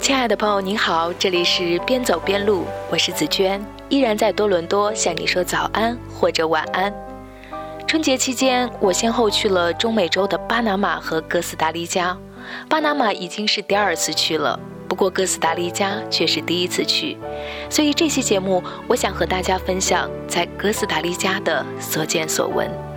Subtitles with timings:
[0.00, 6.92] 亲爱的朋友，您好，这里是边走边录，我是紫娟，依然在多伦多向你说早安或者晚安。
[7.86, 12.16] 春节期间，我先后去了中美洲的巴拿马和哥斯达黎加。
[12.66, 14.58] 巴拿马已经是第二次去了，
[14.88, 17.18] 不过哥斯达黎加却是第一次去，
[17.68, 22.89] 所以这期节目我想和大家分享在哥斯达黎加的所见所闻。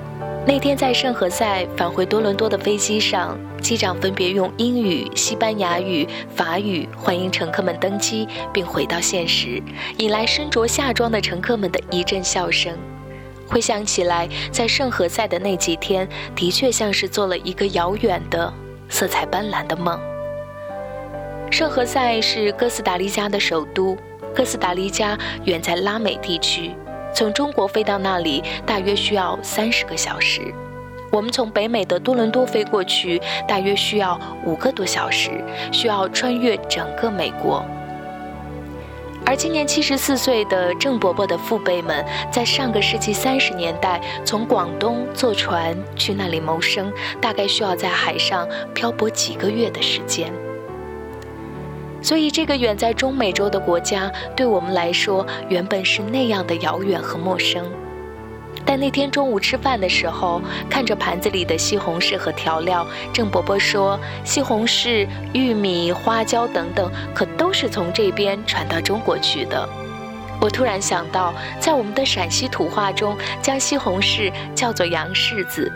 [0.46, 9.64] 那天在圣何塞返回多伦多的飞机上，机长分别用英语、西班牙语、法语欢迎乘客们登机并回到现实，
[10.00, 12.78] 引来身着夏装的乘客们的一阵笑声。
[13.48, 18.54] 回想起来，在圣何塞的那几天，的确像是做了一个遥远的、
[18.90, 19.98] 色彩斑斓的梦。
[21.50, 23.98] 圣何塞是哥斯达黎加的首都，
[24.36, 26.74] 哥斯达黎加远在拉美地区。
[27.14, 30.42] 从中国飞到那里大约需要三十个小时，
[31.12, 35.30] 我们从北美的多伦多飞过去大约需要五个多小时，
[35.72, 37.64] 需要穿越整个美国。
[39.26, 50.30] 而今年七十四岁的郑伯伯的父辈们，在上个世纪三十年代从广东坐船去那里谋生，大概需要在海上漂泊几个月的时间。
[52.04, 57.66] 所以，这个远在中美洲的国家，对我们来说原本是那样的遥远和陌生。
[58.66, 69.68] 但那天中午吃饭的时候，看着盘子里的西红柿和调料，郑伯伯说：“西红柿、玉米、花椒等等，可都是从这边传到中国去的。”
[70.40, 75.72] 我突然想到，在我们的陕西土话中，将西红柿叫做“洋柿子”，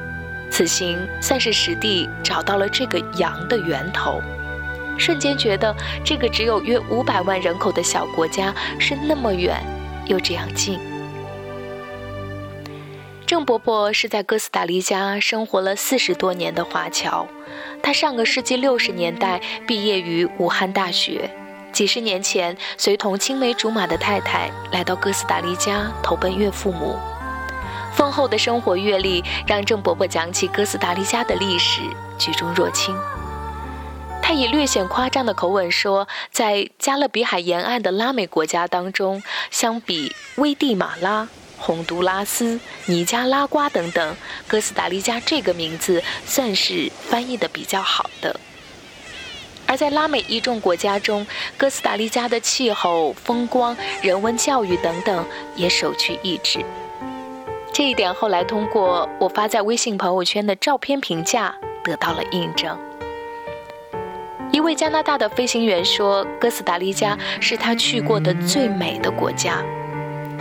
[0.52, 4.22] 此行算是实地找到了这个“洋”的源头。
[4.98, 9.62] 瞬间觉得，这个只有约五百万人口的小国家是那么远，
[10.06, 10.80] 又这样近。
[13.26, 17.28] 郑伯伯是在哥斯达黎加生活了四十多年的华侨，
[17.84, 21.30] 他上个世纪六十年代毕业于武汉大学，
[21.74, 26.98] 几十年前随同青梅竹马的太太来到哥斯达黎加投奔岳父母。
[27.94, 31.82] 丰厚的生活阅历让郑伯伯讲起哥斯达黎加的历史
[32.18, 32.96] 举重若轻。
[34.28, 48.38] 他以略显夸张的口吻说：“在加勒比海沿岸的拉美国家当中，相比危地马拉、洪都拉斯、尼加拉瓜等等，哥斯达黎加这个名字算是翻译的比较好的。
[49.66, 56.60] 而在拉美一众国家中，哥斯达黎加的气候、风光、人文教育等等也首屈一指。
[57.72, 62.78] 这一点后来通过我发在微信朋友圈的照片评价得到了印证。”
[64.58, 69.64] 一位加拿大的飞行员说：“哥斯达黎加是他去过的最美的国家。”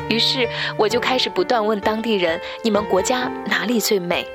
[0.08, 4.26] 于是我就开始不断问当地人：“你们国家哪里最美？”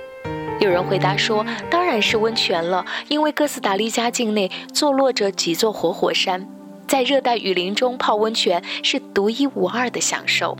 [0.61, 6.47] 有人回答说：“当然是温泉了，因为哥斯达黎加境内坐落着几座活火山，
[6.87, 10.55] 在热带雨林中泡温泉是独一无二的享受。”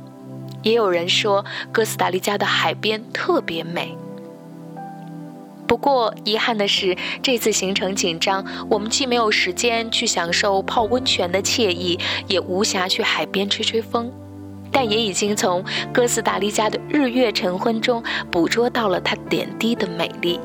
[0.63, 3.95] 也有人说：“哥斯达黎加的海边特别美。”
[5.71, 14.11] 不过遗憾的是，这次行程紧张，我们既没有时间去享受泡温泉的惬意，也无暇去海边吹吹风，
[14.69, 20.41] 但也已经从哥斯达黎加的日月晨昏中捕捉到了它点滴的美丽。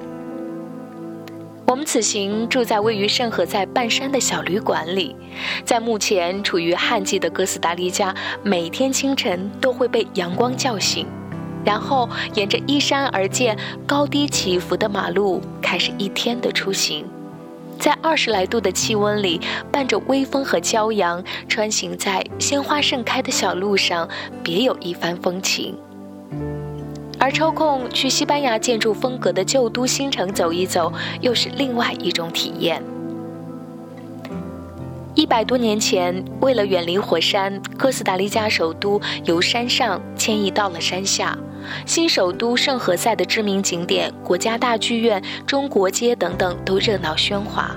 [1.67, 5.17] 我们此行住在位于圣何塞半山的小旅馆里，
[5.65, 11.05] 在目前处于旱季的哥斯达黎加，每天清晨都会被阳光叫醒。
[11.67, 17.05] 然后沿着依山而建、高低起伏的马路开始一天的出行，
[17.77, 19.41] 在二十来度的气温里，
[19.73, 24.09] 伴着微风和骄阳，穿行在鲜花盛开的小路上，
[24.45, 25.77] 别有一番风情。
[27.19, 32.81] 而抽空去西班牙建筑风格的旧都新城走一走，又是另外一种体验。
[35.17, 41.37] 一百多年前，为了远离火山，哥斯达黎加首都由山上迁移到了山下。
[41.85, 47.77] 新首都圣何塞的知名景点国家大剧院、中国街等等都热闹喧哗。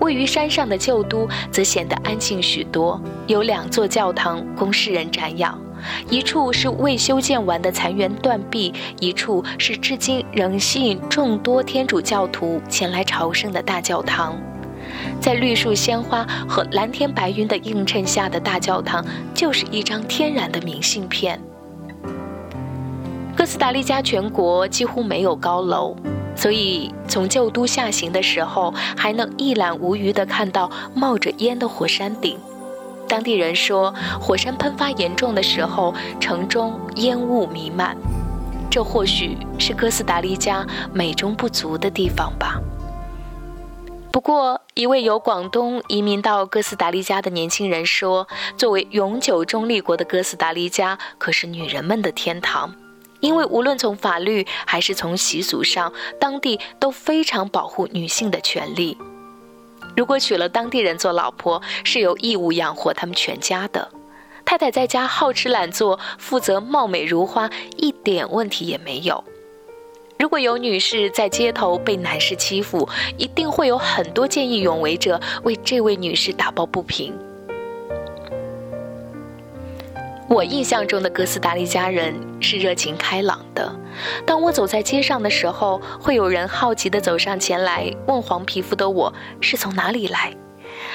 [0.00, 5.60] 位于山上的旧都则显得安静许多，有两座教堂供世人瞻仰，
[6.08, 14.36] 一处是未修建完的残垣断壁，一处是至今仍吸引众多天主教徒前来朝圣的大教堂。
[15.20, 21.40] 在绿树鲜花和蓝天白云的映衬下的大教堂，就是一张天然的明信片。
[23.38, 25.94] 哥斯达黎加全国几乎没有高楼，
[26.34, 32.36] 所以从旧都下行的时候，还能一览无余地看到冒着烟的火山顶。
[33.06, 37.96] 当地人说，火山喷发严重的时候，城中烟雾弥漫。
[38.68, 42.60] 这或许是哥斯达黎加美中不足的地方吧。
[44.10, 48.26] 不过，一位由广东移民到哥斯达黎加的年轻人说
[48.58, 52.74] ：“作为永久中立国的哥斯达黎加，可是女人们的天堂，
[53.20, 58.96] 因为无论从法律还是从习俗上，当地都非常保护女性的权利。
[59.96, 63.88] 如果娶了当地人做老婆，是有义务养活他们全家的。
[64.44, 69.22] 太太在家好吃懒做，负责貌美如花，一点问题也没有。”
[70.18, 77.12] 如果有女士在街头被男士欺负，一定会有很多见义勇为者为这位女士打抱不平。
[80.28, 83.74] 我印象中的哥斯达黎加人是热情开朗的。
[84.26, 90.32] 当我走在街上的时候，会有人好奇地走上前来问黄皮肤的我是从哪里来。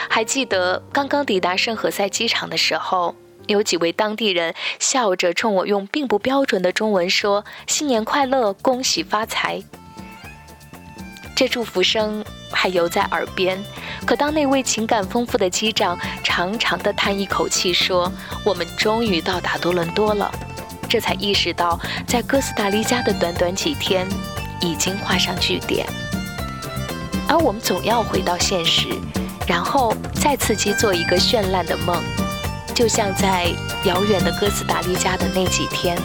[0.08, 3.16] 还记得刚刚抵达圣何塞机场的时候。
[3.48, 9.62] 有几位当地人笑着冲我用并不标准的中文说：“新年快乐，恭喜发财。”
[11.36, 13.62] 这祝福声还犹在耳边。
[14.06, 18.12] 可当那位情感丰富的机长长长的叹一口气说
[18.46, 20.32] ：“我们终于到达多伦多了”，
[20.90, 24.08] 这才意识到，在哥斯达黎加的短短几天
[24.62, 25.88] 已经画上句点。
[27.28, 28.90] 而我们总要回到现实，
[29.48, 32.02] 然后再次去做一个绚烂的梦。
[32.76, 33.48] 就像在
[33.86, 35.98] 遥远的哥斯达黎加的那几天。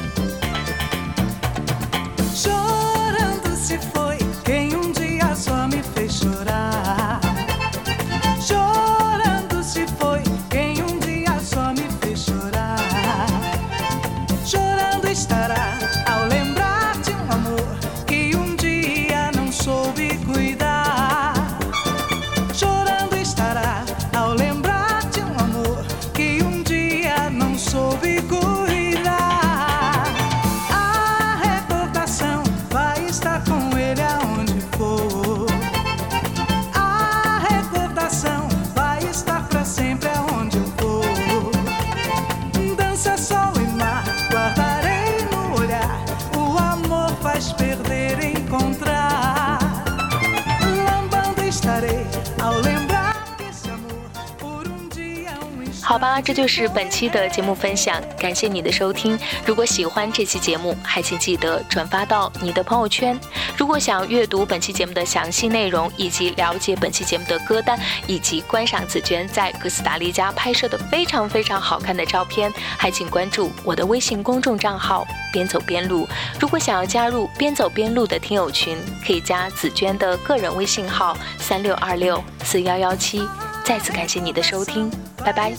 [55.88, 59.18] 好吧，这就是本期的节目分享，感谢你的收听。
[59.46, 63.18] 如果喜欢这期节目，还请记得转发到你的朋友圈。
[63.56, 76.06] 如果想阅读本期节目的详细内容，以及了解本期节目的歌单，以及观赏紫娟在哥斯达黎加拍摄的非常非常好看的照片，还请关注我的微信公众账号“边走边录”。
[76.38, 78.76] 如果想要加入“边走边录”的听友群，
[79.06, 83.26] 可以加紫娟的个人微信号：三六二六四幺幺七。
[83.68, 85.52] 再次感谢你的收听，拜拜。